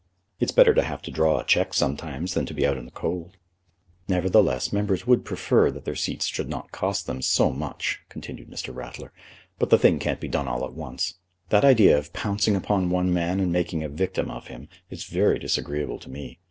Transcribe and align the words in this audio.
"It's 0.39 0.51
better 0.51 0.73
to 0.73 0.81
have 0.81 1.03
to 1.03 1.11
draw 1.11 1.39
a 1.39 1.43
cheque 1.45 1.75
sometimes 1.75 2.33
than 2.33 2.47
to 2.47 2.55
be 2.55 2.65
out 2.65 2.75
in 2.75 2.85
the 2.85 2.91
cold." 2.91 3.37
"Nevertheless, 4.07 4.73
members 4.73 5.05
would 5.05 5.23
prefer 5.23 5.69
that 5.69 5.85
their 5.85 5.93
seats 5.95 6.25
should 6.25 6.49
not 6.49 6.71
cost 6.71 7.05
them 7.05 7.21
so 7.21 7.51
much," 7.51 7.99
continued 8.09 8.49
Mr. 8.49 8.73
Ratler. 8.73 9.13
"But 9.59 9.69
the 9.69 9.77
thing 9.77 9.99
can't 9.99 10.19
be 10.19 10.27
done 10.27 10.47
all 10.47 10.65
at 10.65 10.73
once. 10.73 11.19
That 11.49 11.63
idea 11.65 11.99
of 11.99 12.13
pouncing 12.13 12.55
upon 12.55 12.89
one 12.89 13.13
man 13.13 13.39
and 13.39 13.51
making 13.53 13.83
a 13.83 13.89
victim 13.89 14.31
of 14.31 14.47
him 14.47 14.69
is 14.89 15.03
very 15.03 15.37
disagreeable 15.37 15.99
to 15.99 16.09
me. 16.09 16.39